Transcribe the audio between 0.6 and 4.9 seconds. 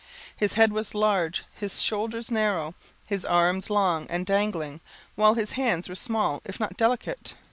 was large; his shoulders narrow; his arms long and dangling;